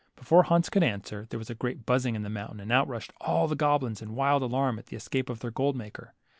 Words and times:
Before 0.15 0.41
Hans 0.41 0.67
could 0.71 0.81
answer, 0.81 1.27
there 1.29 1.37
was 1.37 1.51
a 1.51 1.53
great 1.53 1.85
buzzing 1.85 2.15
in 2.15 2.23
the 2.23 2.29
moun 2.31 2.53
tain, 2.53 2.59
and 2.59 2.71
out 2.71 2.87
rushed 2.87 3.13
all 3.21 3.47
the 3.47 3.55
goblins 3.55 4.01
in 4.01 4.15
wild 4.15 4.41
alarm 4.41 4.79
at 4.79 4.87
the 4.87 4.95
escape 4.97 5.29
of 5.29 5.41
their 5.41 5.51
gold 5.51 5.75
maker. 5.75 6.15